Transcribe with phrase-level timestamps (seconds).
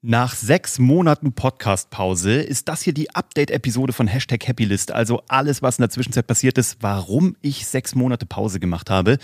[0.00, 4.92] Nach sechs Monaten Podcast-Pause ist das hier die Update-Episode von Hashtag Happylist.
[4.92, 9.18] Also alles, was in der Zwischenzeit passiert ist, warum ich sechs Monate Pause gemacht habe,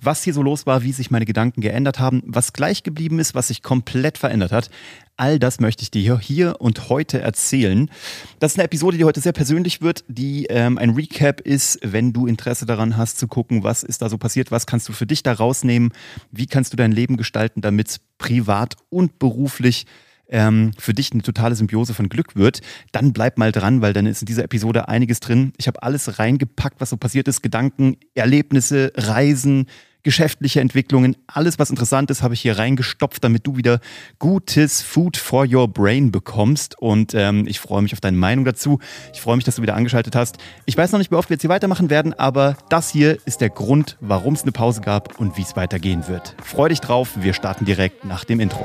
[0.00, 3.34] was hier so los war, wie sich meine Gedanken geändert haben, was gleich geblieben ist,
[3.34, 4.70] was sich komplett verändert hat.
[5.16, 7.90] All das möchte ich dir hier und heute erzählen.
[8.38, 12.12] Das ist eine Episode, die heute sehr persönlich wird, die ähm, ein Recap ist, wenn
[12.12, 15.06] du Interesse daran hast zu gucken, was ist da so passiert, was kannst du für
[15.06, 15.92] dich da rausnehmen,
[16.30, 19.86] wie kannst du dein Leben gestalten, damit privat und beruflich
[20.28, 22.60] ähm, für dich eine totale Symbiose von Glück wird,
[22.92, 25.52] dann bleib mal dran, weil dann ist in dieser Episode einiges drin.
[25.56, 29.66] Ich habe alles reingepackt, was so passiert ist, Gedanken, Erlebnisse, Reisen,
[30.02, 33.80] geschäftliche Entwicklungen, alles was interessant ist, habe ich hier reingestopft, damit du wieder
[34.18, 36.78] gutes Food for your Brain bekommst.
[36.78, 38.78] Und ähm, ich freue mich auf deine Meinung dazu.
[39.12, 40.38] Ich freue mich, dass du wieder angeschaltet hast.
[40.66, 43.40] Ich weiß noch nicht, wie oft wir jetzt hier weitermachen werden, aber das hier ist
[43.40, 46.34] der Grund, warum es eine Pause gab und wie es weitergehen wird.
[46.44, 48.64] Freu dich drauf, wir starten direkt nach dem Intro.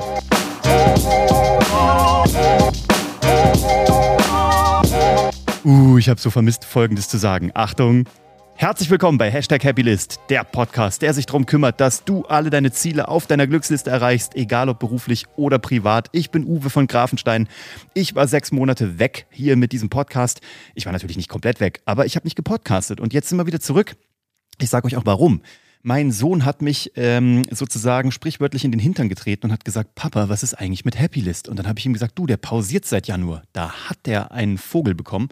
[5.64, 7.50] Uh, ich habe so vermisst, Folgendes zu sagen.
[7.56, 8.06] Achtung!
[8.58, 12.72] Herzlich willkommen bei Hashtag Happylist, der Podcast, der sich darum kümmert, dass du alle deine
[12.72, 16.08] Ziele auf deiner Glücksliste erreichst, egal ob beruflich oder privat.
[16.14, 17.50] Ich bin Uwe von Grafenstein.
[17.94, 20.40] Ich war sechs Monate weg hier mit diesem Podcast.
[20.74, 23.46] Ich war natürlich nicht komplett weg, aber ich habe nicht gepodcastet und jetzt sind wir
[23.46, 23.98] wieder zurück.
[24.58, 25.42] Ich sage euch auch warum.
[25.88, 30.30] Mein Sohn hat mich ähm, sozusagen sprichwörtlich in den Hintern getreten und hat gesagt, Papa,
[30.30, 31.48] was ist eigentlich mit Happy List?
[31.48, 33.44] Und dann habe ich ihm gesagt, du, der pausiert seit Januar.
[33.54, 35.30] Da hat der einen Vogel bekommen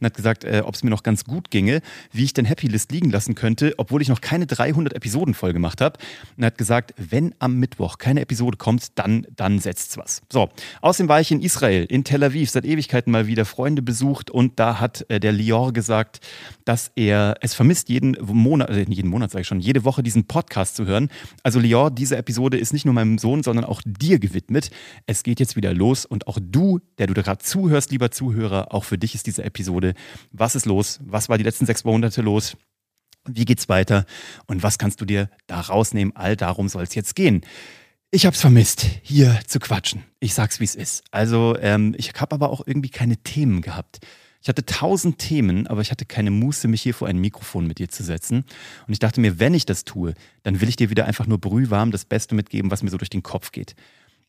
[0.00, 2.66] und hat gesagt, äh, ob es mir noch ganz gut ginge, wie ich denn Happy
[2.66, 6.00] List liegen lassen könnte, obwohl ich noch keine 300 Episoden voll gemacht habe.
[6.36, 10.20] Und hat gesagt, wenn am Mittwoch keine Episode kommt, dann, dann setzt's was.
[10.32, 10.48] So,
[10.80, 14.58] außerdem war ich in Israel, in Tel Aviv, seit Ewigkeiten mal wieder Freunde besucht und
[14.58, 16.18] da hat äh, der Lior gesagt,
[16.64, 20.02] dass er es vermisst, jeden Monat, äh, jeden Monat sage ich schon, jede Woche Woche
[20.02, 21.10] diesen Podcast zu hören.
[21.42, 24.70] Also Leon, diese Episode ist nicht nur meinem Sohn, sondern auch dir gewidmet.
[25.06, 28.84] Es geht jetzt wieder los und auch du, der du gerade zuhörst, lieber Zuhörer, auch
[28.84, 29.92] für dich ist diese Episode.
[30.30, 30.98] Was ist los?
[31.04, 32.56] Was war die letzten sechs Monate los?
[33.28, 34.06] Wie geht's weiter?
[34.46, 36.16] Und was kannst du dir da rausnehmen?
[36.16, 37.42] All darum soll es jetzt gehen.
[38.10, 40.04] Ich hab's vermisst, hier zu quatschen.
[40.20, 41.04] Ich sag's, wie es ist.
[41.10, 44.00] Also, ähm, ich habe aber auch irgendwie keine Themen gehabt.
[44.42, 47.78] Ich hatte tausend Themen, aber ich hatte keine Muße, mich hier vor ein Mikrofon mit
[47.78, 48.44] dir zu setzen.
[48.88, 51.38] Und ich dachte mir, wenn ich das tue, dann will ich dir wieder einfach nur
[51.38, 53.76] brühwarm das Beste mitgeben, was mir so durch den Kopf geht.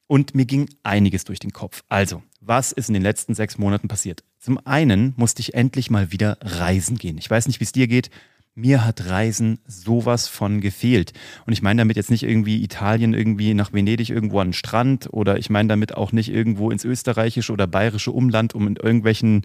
[0.05, 1.83] Und mir ging einiges durch den Kopf.
[1.89, 4.23] Also, was ist in den letzten sechs Monaten passiert?
[4.39, 7.17] Zum einen musste ich endlich mal wieder reisen gehen.
[7.17, 8.11] Ich weiß nicht, wie es dir geht.
[8.55, 11.13] Mir hat Reisen sowas von gefehlt.
[11.47, 15.09] Und ich meine damit jetzt nicht irgendwie Italien irgendwie nach Venedig irgendwo an den Strand
[15.11, 19.41] oder ich meine damit auch nicht irgendwo ins österreichische oder bayerische Umland, um in irgendwelchen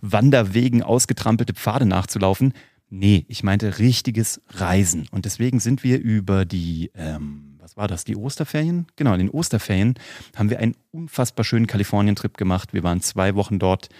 [0.00, 2.54] Wanderwegen ausgetrampelte Pfade nachzulaufen.
[2.88, 5.08] Nee, ich meinte richtiges Reisen.
[5.10, 8.86] Und deswegen sind wir über die, ähm, was war das, die Osterferien?
[8.96, 9.92] Genau, in den Osterferien
[10.36, 12.72] haben wir einen unfassbar schönen Kalifornien-Trip gemacht.
[12.72, 13.90] Wir waren zwei Wochen dort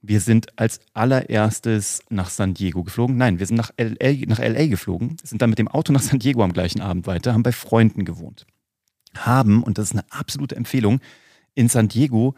[0.00, 3.16] wir sind als allererstes nach San Diego geflogen.
[3.16, 6.18] Nein, wir sind nach LA, nach LA geflogen, sind dann mit dem Auto nach San
[6.18, 8.46] Diego am gleichen Abend weiter, haben bei Freunden gewohnt.
[9.16, 11.00] Haben, und das ist eine absolute Empfehlung,
[11.54, 12.34] in San Diego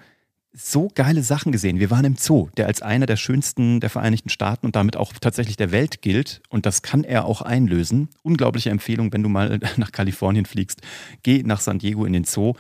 [0.53, 1.79] so geile Sachen gesehen.
[1.79, 5.13] Wir waren im Zoo, der als einer der schönsten der Vereinigten Staaten und damit auch
[5.13, 6.43] tatsächlich der Welt gilt.
[6.49, 8.09] Und das kann er auch einlösen.
[8.23, 10.81] Unglaubliche Empfehlung, wenn du mal nach Kalifornien fliegst.
[11.23, 12.55] Geh nach San Diego in den Zoo.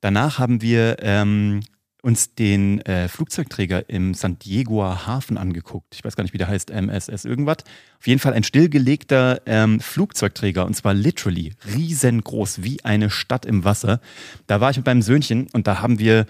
[0.00, 1.60] Danach haben wir ähm,
[2.04, 5.94] uns den äh, Flugzeugträger im San Diegoer Hafen angeguckt.
[5.94, 7.58] Ich weiß gar nicht, wie der heißt, MSS irgendwas.
[7.98, 13.64] Auf jeden Fall ein stillgelegter ähm, Flugzeugträger und zwar literally riesengroß, wie eine Stadt im
[13.64, 14.00] Wasser.
[14.46, 16.26] Da war ich mit meinem Söhnchen und da haben wir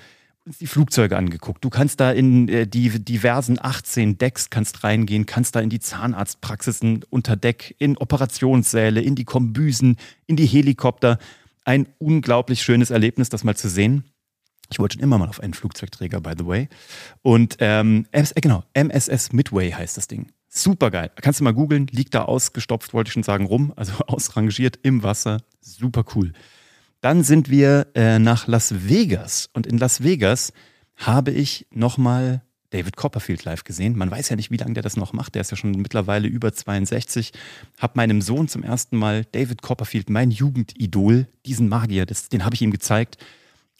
[0.47, 1.65] uns die Flugzeuge angeguckt.
[1.65, 5.81] Du kannst da in äh, die diversen 18 Decks kannst reingehen, kannst da in die
[5.81, 9.97] Zahnarztpraxisen unter Deck, in Operationssäle, in die Kombüsen,
[10.29, 11.19] in die Helikopter.
[11.65, 14.05] Ein unglaublich schönes Erlebnis, das mal zu sehen.
[14.70, 16.69] Ich wollte schon immer mal auf einen Flugzeugträger, by the way.
[17.22, 20.28] Und ähm, äh, genau, MSS Midway heißt das Ding.
[20.48, 21.10] Super geil.
[21.16, 25.02] Kannst du mal googeln, liegt da ausgestopft, wollte ich schon sagen, rum, also ausrangiert im
[25.02, 25.38] Wasser.
[25.60, 26.32] Super cool.
[27.00, 29.50] Dann sind wir äh, nach Las Vegas.
[29.52, 30.52] Und in Las Vegas
[30.96, 33.96] habe ich nochmal David Copperfield live gesehen.
[33.96, 35.34] Man weiß ja nicht, wie lange der das noch macht.
[35.34, 37.32] Der ist ja schon mittlerweile über 62.
[37.78, 42.55] Hab meinem Sohn zum ersten Mal David Copperfield, mein Jugendidol, diesen Magier, das, den habe
[42.55, 43.19] ich ihm gezeigt.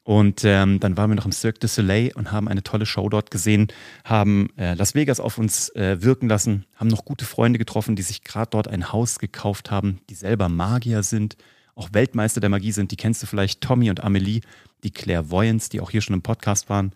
[0.04, 3.08] Und ähm, dann waren wir noch im Cirque du Soleil und haben eine tolle Show
[3.08, 3.68] dort gesehen,
[4.04, 8.02] haben äh, Las Vegas auf uns äh, wirken lassen, haben noch gute Freunde getroffen, die
[8.02, 11.38] sich gerade dort ein Haus gekauft haben, die selber Magier sind,
[11.74, 12.90] auch Weltmeister der Magie sind.
[12.90, 14.42] Die kennst du vielleicht, Tommy und Amelie,
[14.84, 16.92] die Clairvoyants, die auch hier schon im Podcast waren,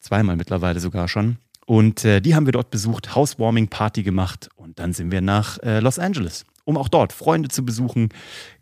[0.00, 1.38] zweimal mittlerweile sogar schon.
[1.64, 5.80] Und äh, die haben wir dort besucht, Housewarming-Party gemacht und dann sind wir nach äh,
[5.80, 8.10] Los Angeles, um auch dort Freunde zu besuchen,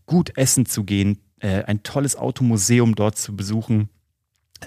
[0.07, 3.91] gut essen zu gehen, äh, ein tolles Automuseum dort zu besuchen.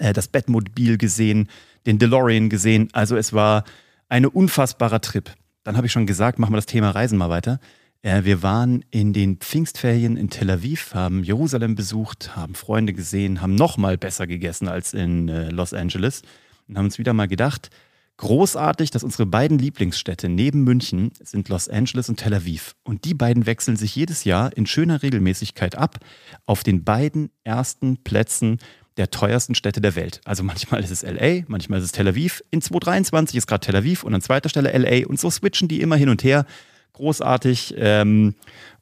[0.00, 1.48] äh, das Bettmobil gesehen,
[1.86, 2.88] den DeLorean gesehen.
[2.92, 3.64] Also es war
[4.08, 5.30] ein unfassbarer Trip.
[5.64, 7.60] Dann habe ich schon gesagt, machen wir das Thema Reisen mal weiter.
[8.02, 13.40] Äh, wir waren in den Pfingstferien in Tel Aviv, haben Jerusalem besucht, haben Freunde gesehen,
[13.40, 16.22] haben noch mal besser gegessen als in äh, Los Angeles
[16.68, 17.70] und haben uns wieder mal gedacht,
[18.18, 22.74] großartig, dass unsere beiden Lieblingsstädte neben München sind Los Angeles und Tel Aviv.
[22.82, 25.98] Und die beiden wechseln sich jedes Jahr in schöner Regelmäßigkeit ab
[26.46, 28.58] auf den beiden ersten Plätzen
[28.96, 30.20] der teuersten Städte der Welt.
[30.24, 32.42] Also manchmal ist es LA, manchmal ist es Tel Aviv.
[32.50, 35.06] In 2023 ist gerade Tel Aviv und an zweiter Stelle LA.
[35.06, 36.46] Und so switchen die immer hin und her
[36.94, 37.74] großartig.
[37.76, 38.34] Ähm,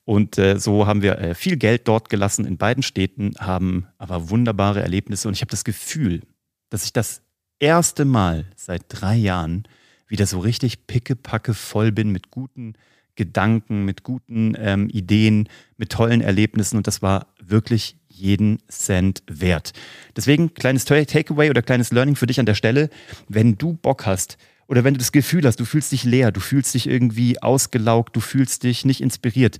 [0.04, 4.30] und äh, so haben wir äh, viel Geld dort gelassen in beiden Städten, haben aber
[4.30, 5.26] wunderbare Erlebnisse.
[5.28, 6.22] Und ich habe das Gefühl,
[6.70, 7.22] dass ich das
[7.58, 9.64] erste Mal seit drei Jahren
[10.06, 12.74] wieder so richtig pickepacke voll bin mit guten
[13.16, 16.76] Gedanken, mit guten ähm, Ideen, mit tollen Erlebnissen.
[16.76, 19.72] Und das war wirklich jeden Cent wert.
[20.16, 22.90] Deswegen kleines Takeaway oder kleines Learning für dich an der Stelle.
[23.28, 24.36] Wenn du Bock hast,
[24.66, 28.16] oder wenn du das Gefühl hast, du fühlst dich leer, du fühlst dich irgendwie ausgelaugt,
[28.16, 29.58] du fühlst dich nicht inspiriert,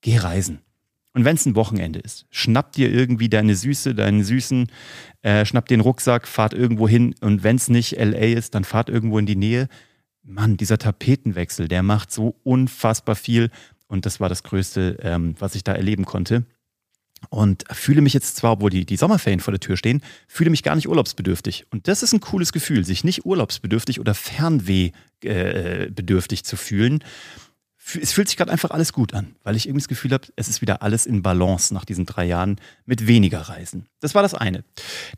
[0.00, 0.60] geh reisen.
[1.16, 4.66] Und wenn es ein Wochenende ist, schnapp dir irgendwie deine Süße, deinen Süßen,
[5.22, 7.14] äh, schnapp den Rucksack, fahrt irgendwo hin.
[7.22, 9.68] Und wenn es nicht LA ist, dann fahrt irgendwo in die Nähe.
[10.22, 13.48] Mann, dieser Tapetenwechsel, der macht so unfassbar viel.
[13.86, 16.44] Und das war das Größte, ähm, was ich da erleben konnte.
[17.30, 20.62] Und fühle mich jetzt zwar, obwohl die, die Sommerferien vor der Tür stehen, fühle mich
[20.62, 21.64] gar nicht urlaubsbedürftig.
[21.70, 27.02] Und das ist ein cooles Gefühl, sich nicht urlaubsbedürftig oder fernwehbedürftig äh, zu fühlen.
[27.94, 30.48] Es fühlt sich gerade einfach alles gut an, weil ich irgendwie das Gefühl habe, es
[30.48, 33.86] ist wieder alles in Balance nach diesen drei Jahren mit weniger Reisen.
[34.00, 34.64] Das war das eine.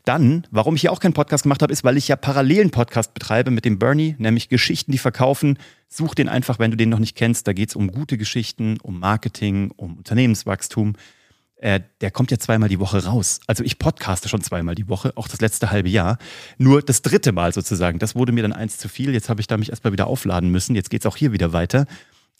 [0.05, 3.15] Dann, warum ich hier auch keinen Podcast gemacht habe, ist, weil ich ja parallelen Podcast
[3.15, 5.57] betreibe mit dem Bernie, nämlich Geschichten, die verkaufen.
[5.87, 7.47] Such den einfach, wenn du den noch nicht kennst.
[7.47, 10.95] Da geht es um gute Geschichten, um Marketing, um Unternehmenswachstum
[11.61, 13.41] äh, der kommt ja zweimal die Woche raus.
[13.45, 16.17] Also ich podcaste schon zweimal die Woche, auch das letzte halbe Jahr.
[16.57, 17.99] Nur das dritte Mal sozusagen.
[17.99, 19.13] Das wurde mir dann eins zu viel.
[19.13, 20.75] Jetzt habe ich da mich erstmal wieder aufladen müssen.
[20.75, 21.85] Jetzt geht es auch hier wieder weiter.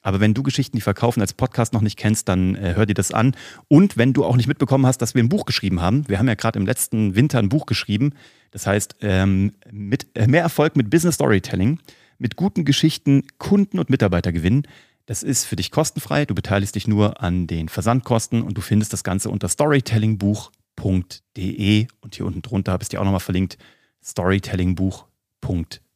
[0.02, 2.94] Aber wenn du Geschichten, die verkaufen, als Podcast noch nicht kennst, dann äh, hör dir
[2.94, 3.36] das an.
[3.68, 6.28] Und wenn du auch nicht mitbekommen hast, dass wir ein Buch geschrieben haben, wir haben
[6.28, 8.14] ja gerade im letzten Winter ein Buch geschrieben,
[8.52, 11.80] das heißt ähm, mit äh, mehr Erfolg mit Business Storytelling,
[12.18, 14.64] mit guten Geschichten Kunden und Mitarbeiter gewinnen.
[15.06, 16.26] Das ist für dich kostenfrei.
[16.26, 22.16] Du beteiligst dich nur an den Versandkosten und du findest das Ganze unter storytellingbuch.de und
[22.16, 23.58] hier unten drunter habe ich dir auch nochmal verlinkt,
[24.04, 25.89] storytellingbuch.de.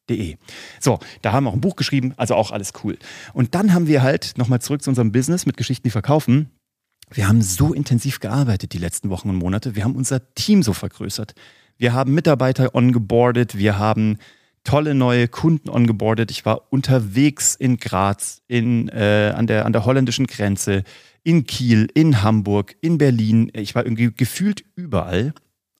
[0.79, 2.97] So, da haben wir auch ein Buch geschrieben, also auch alles cool.
[3.33, 6.49] Und dann haben wir halt nochmal zurück zu unserem Business mit Geschichten, die verkaufen.
[7.11, 9.75] Wir haben so intensiv gearbeitet die letzten Wochen und Monate.
[9.75, 11.35] Wir haben unser Team so vergrößert.
[11.77, 13.57] Wir haben Mitarbeiter ongeboardet.
[13.57, 14.17] Wir haben
[14.63, 16.31] tolle neue Kunden ongeboardet.
[16.31, 20.83] Ich war unterwegs in Graz, in, äh, an, der, an der holländischen Grenze,
[21.23, 23.51] in Kiel, in Hamburg, in Berlin.
[23.53, 25.33] Ich war irgendwie gefühlt überall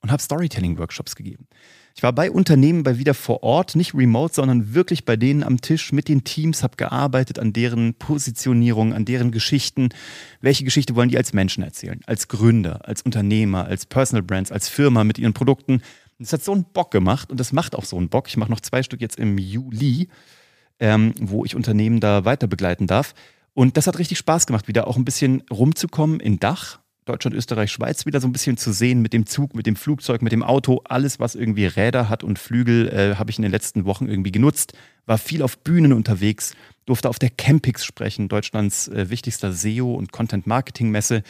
[0.03, 1.47] und habe Storytelling-Workshops gegeben.
[1.95, 5.61] Ich war bei Unternehmen bei wieder vor Ort, nicht remote, sondern wirklich bei denen am
[5.61, 9.89] Tisch mit den Teams, habe gearbeitet an deren Positionierung, an deren Geschichten.
[10.41, 11.99] Welche Geschichte wollen die als Menschen erzählen?
[12.05, 15.81] Als Gründer, als Unternehmer, als Personal Brands, als Firma mit ihren Produkten
[16.19, 18.27] das hat so einen Bock gemacht und das macht auch so einen Bock.
[18.27, 20.09] Ich mache noch zwei Stück jetzt im Juli,
[20.79, 23.13] ähm, wo ich Unternehmen da weiter begleiten darf.
[23.53, 26.79] Und das hat richtig Spaß gemacht, wieder auch ein bisschen rumzukommen in Dach.
[27.05, 30.21] Deutschland, Österreich, Schweiz wieder so ein bisschen zu sehen mit dem Zug, mit dem Flugzeug,
[30.21, 30.81] mit dem Auto.
[30.85, 34.31] Alles, was irgendwie Räder hat und Flügel, äh, habe ich in den letzten Wochen irgendwie
[34.31, 34.73] genutzt.
[35.05, 36.55] War viel auf Bühnen unterwegs,
[36.85, 41.23] durfte auf der Campix sprechen, Deutschlands äh, wichtigster SEO- und Content-Marketing-Messe.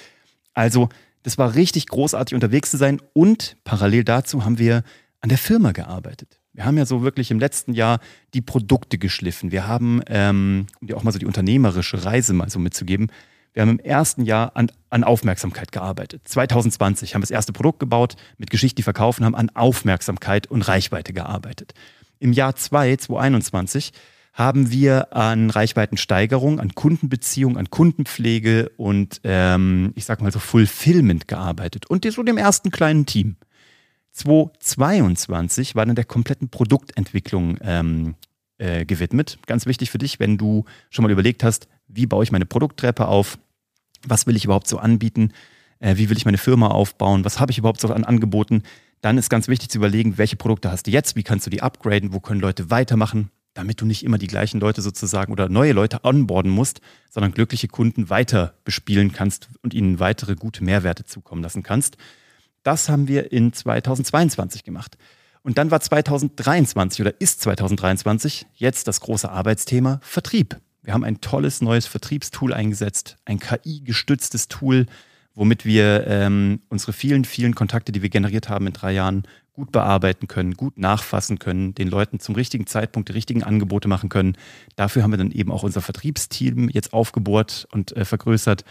[0.54, 0.90] Also
[1.24, 4.84] das war richtig großartig unterwegs zu sein und parallel dazu haben wir
[5.22, 6.40] an der Firma gearbeitet.
[6.52, 8.00] Wir haben ja so wirklich im letzten Jahr
[8.36, 9.52] die Produkte geschliffen.
[9.52, 13.08] Wir haben, ähm, um dir auch mal so die unternehmerische Reise mal so mitzugeben,
[13.54, 16.28] wir haben im ersten Jahr an, an Aufmerksamkeit gearbeitet.
[16.28, 20.64] 2020 haben wir das erste Produkt gebaut, mit Geschichte, die verkaufen, haben an Aufmerksamkeit und
[20.64, 21.74] Reichweite gearbeitet.
[22.20, 23.94] Im Jahr 2, 2021,
[24.34, 31.28] haben wir an Reichweitensteigerung, an Kundenbeziehung, an Kundenpflege und ähm, ich sag mal so Fulfillment
[31.28, 33.36] gearbeitet und so dem ersten kleinen Team.
[34.14, 38.16] 2022 war dann der kompletten Produktentwicklung ähm,
[38.58, 39.38] äh, gewidmet.
[39.46, 43.08] Ganz wichtig für dich, wenn du schon mal überlegt hast, wie baue ich meine Produkttreppe
[43.08, 43.38] auf,
[44.06, 45.32] was will ich überhaupt so anbieten,
[45.80, 48.64] äh, wie will ich meine Firma aufbauen, was habe ich überhaupt so an Angeboten,
[49.02, 51.62] dann ist ganz wichtig zu überlegen, welche Produkte hast du jetzt, wie kannst du die
[51.62, 55.74] upgraden, wo können Leute weitermachen, damit du nicht immer die gleichen Leute sozusagen oder neue
[55.74, 61.44] Leute onboarden musst, sondern glückliche Kunden weiter bespielen kannst und ihnen weitere gute Mehrwerte zukommen
[61.44, 61.98] lassen kannst.
[62.64, 64.98] Das haben wir in 2022 gemacht.
[65.44, 70.58] Und dann war 2023 oder ist 2023 jetzt das große Arbeitsthema Vertrieb.
[70.84, 74.86] Wir haben ein tolles neues Vertriebstool eingesetzt, ein KI-gestütztes Tool,
[75.34, 79.24] womit wir ähm, unsere vielen, vielen Kontakte, die wir generiert haben in drei Jahren,
[79.54, 84.10] gut bearbeiten können, gut nachfassen können, den Leuten zum richtigen Zeitpunkt die richtigen Angebote machen
[84.10, 84.36] können.
[84.76, 88.66] Dafür haben wir dann eben auch unser Vertriebsteam jetzt aufgebohrt und äh, vergrößert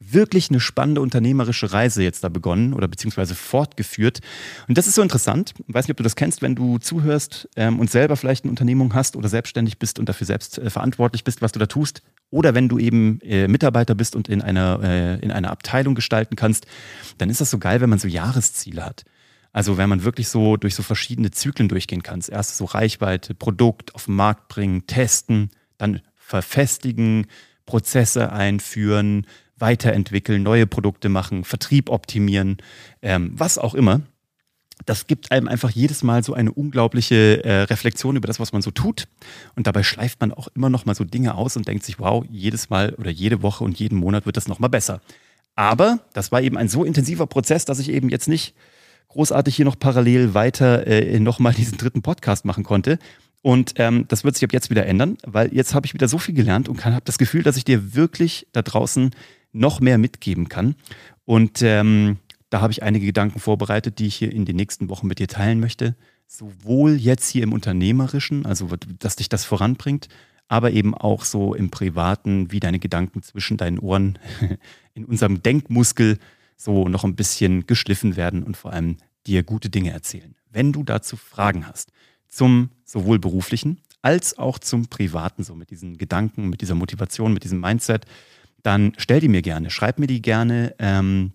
[0.00, 4.20] wirklich eine spannende unternehmerische Reise jetzt da begonnen oder beziehungsweise fortgeführt.
[4.68, 5.54] Und das ist so interessant.
[5.66, 8.50] Ich weiß nicht, ob du das kennst, wenn du zuhörst ähm, und selber vielleicht eine
[8.50, 12.02] Unternehmung hast oder selbstständig bist und dafür selbst äh, verantwortlich bist, was du da tust.
[12.30, 16.36] Oder wenn du eben äh, Mitarbeiter bist und in einer, äh, in einer Abteilung gestalten
[16.36, 16.66] kannst,
[17.18, 19.04] dann ist das so geil, wenn man so Jahresziele hat.
[19.52, 22.20] Also wenn man wirklich so durch so verschiedene Zyklen durchgehen kann.
[22.28, 27.28] Erst so Reichweite, Produkt auf den Markt bringen, testen, dann verfestigen,
[27.64, 29.26] Prozesse einführen,
[29.58, 32.58] weiterentwickeln, neue Produkte machen, Vertrieb optimieren,
[33.02, 34.00] ähm, was auch immer.
[34.86, 38.60] Das gibt einem einfach jedes Mal so eine unglaubliche äh, Reflexion über das, was man
[38.60, 39.06] so tut.
[39.54, 42.24] Und dabei schleift man auch immer noch mal so Dinge aus und denkt sich, wow,
[42.28, 45.00] jedes Mal oder jede Woche und jeden Monat wird das noch mal besser.
[45.54, 48.54] Aber das war eben ein so intensiver Prozess, dass ich eben jetzt nicht
[49.08, 52.98] großartig hier noch parallel weiter äh, nochmal diesen dritten Podcast machen konnte.
[53.42, 56.18] Und ähm, das wird sich ab jetzt wieder ändern, weil jetzt habe ich wieder so
[56.18, 59.10] viel gelernt und habe das Gefühl, dass ich dir wirklich da draußen
[59.54, 60.74] noch mehr mitgeben kann.
[61.24, 62.18] Und ähm,
[62.50, 65.28] da habe ich einige Gedanken vorbereitet, die ich hier in den nächsten Wochen mit dir
[65.28, 65.96] teilen möchte.
[66.26, 68.68] Sowohl jetzt hier im Unternehmerischen, also
[68.98, 70.08] dass dich das voranbringt,
[70.48, 74.18] aber eben auch so im Privaten, wie deine Gedanken zwischen deinen Ohren
[74.94, 76.18] in unserem Denkmuskel
[76.56, 80.34] so noch ein bisschen geschliffen werden und vor allem dir gute Dinge erzählen.
[80.50, 81.90] Wenn du dazu Fragen hast,
[82.28, 87.42] zum sowohl beruflichen als auch zum privaten, so mit diesen Gedanken, mit dieser Motivation, mit
[87.42, 88.04] diesem Mindset,
[88.64, 90.74] dann stell die mir gerne, schreib mir die gerne.
[90.80, 91.32] Ähm,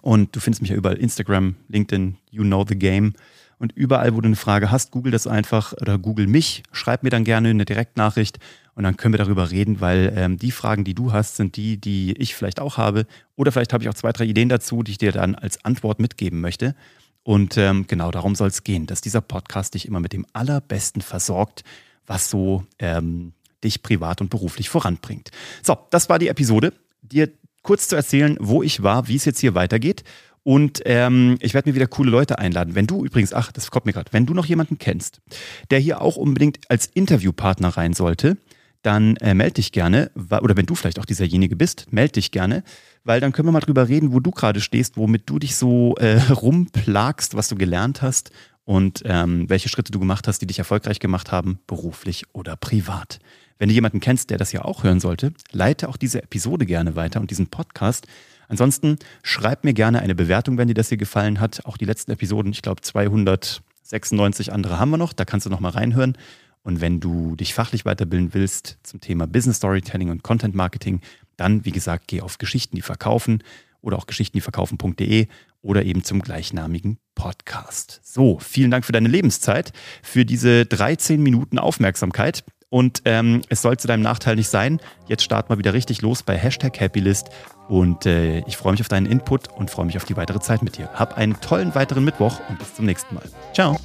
[0.00, 3.12] und du findest mich ja überall Instagram, LinkedIn, you know the game.
[3.58, 7.10] Und überall, wo du eine Frage hast, google das einfach oder google mich, schreib mir
[7.10, 8.40] dann gerne eine Direktnachricht
[8.74, 11.80] und dann können wir darüber reden, weil ähm, die Fragen, die du hast, sind die,
[11.80, 13.06] die ich vielleicht auch habe.
[13.36, 16.00] Oder vielleicht habe ich auch zwei, drei Ideen dazu, die ich dir dann als Antwort
[16.00, 16.74] mitgeben möchte.
[17.22, 21.00] Und ähm, genau darum soll es gehen, dass dieser Podcast dich immer mit dem Allerbesten
[21.00, 21.62] versorgt,
[22.06, 23.32] was so ähm,
[23.64, 25.30] dich privat und beruflich voranbringt.
[25.62, 26.72] So, das war die Episode.
[27.02, 27.30] Dir
[27.62, 30.04] kurz zu erzählen, wo ich war, wie es jetzt hier weitergeht.
[30.44, 32.74] Und ähm, ich werde mir wieder coole Leute einladen.
[32.74, 35.22] Wenn du übrigens, ach, das kommt mir gerade, wenn du noch jemanden kennst,
[35.70, 38.36] der hier auch unbedingt als Interviewpartner rein sollte,
[38.82, 40.10] dann äh, melde dich gerne.
[40.14, 42.62] Oder wenn du vielleicht auch dieserjenige bist, melde dich gerne,
[43.02, 45.94] weil dann können wir mal drüber reden, wo du gerade stehst, womit du dich so
[45.96, 48.30] äh, rumplagst, was du gelernt hast
[48.64, 53.18] und ähm, welche Schritte du gemacht hast, die dich erfolgreich gemacht haben, beruflich oder privat.
[53.58, 56.96] Wenn du jemanden kennst, der das ja auch hören sollte, leite auch diese Episode gerne
[56.96, 58.06] weiter und diesen Podcast.
[58.48, 61.64] Ansonsten schreib mir gerne eine Bewertung, wenn dir das hier gefallen hat.
[61.64, 65.60] Auch die letzten Episoden, ich glaube 296 andere haben wir noch, da kannst du noch
[65.60, 66.18] mal reinhören.
[66.62, 71.00] Und wenn du dich fachlich weiterbilden willst zum Thema Business Storytelling und Content Marketing,
[71.36, 73.42] dann, wie gesagt, geh auf Geschichten, die verkaufen
[73.82, 75.28] oder auch geschichten, die verkaufen.de
[75.60, 78.00] oder eben zum gleichnamigen Podcast.
[78.02, 82.44] So, vielen Dank für deine Lebenszeit, für diese 13 Minuten Aufmerksamkeit.
[82.74, 84.80] Und ähm, es soll zu deinem Nachteil nicht sein.
[85.06, 87.28] Jetzt starten wir wieder richtig los bei Hashtag Happylist.
[87.68, 90.64] Und äh, ich freue mich auf deinen Input und freue mich auf die weitere Zeit
[90.64, 90.90] mit dir.
[90.92, 93.22] Hab einen tollen weiteren Mittwoch und bis zum nächsten Mal.
[93.52, 93.78] Ciao.